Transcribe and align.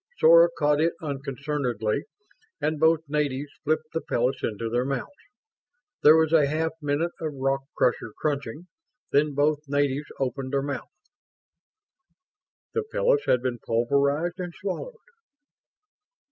Sora 0.17 0.49
caught 0.57 0.81
it 0.81 0.93
unconcernedly 0.99 2.05
and 2.59 2.79
both 2.79 3.01
natives 3.07 3.51
flipped 3.63 3.93
the 3.93 4.01
pellets 4.01 4.41
into 4.41 4.67
their 4.67 4.83
mouths. 4.83 5.11
There 6.01 6.17
was 6.17 6.33
a 6.33 6.47
half 6.47 6.71
minute 6.81 7.11
of 7.19 7.35
rock 7.35 7.61
crusher 7.77 8.11
crunching; 8.17 8.65
then 9.11 9.35
both 9.35 9.59
natives 9.67 10.09
opened 10.19 10.53
their 10.53 10.63
mouths. 10.63 10.89
The 12.73 12.81
pellets 12.91 13.27
had 13.27 13.43
been 13.43 13.59
pulverized 13.59 14.39
and 14.39 14.51
swallowed. 14.55 14.97